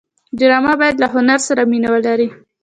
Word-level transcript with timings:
ډرامه 0.39 0.73
باید 0.81 0.95
له 1.03 1.07
هنر 1.13 1.39
سره 1.47 1.61
مینه 1.71 1.89
ولري 1.93 2.27